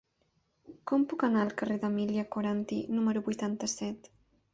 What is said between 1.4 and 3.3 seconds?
al carrer d'Emília Coranty número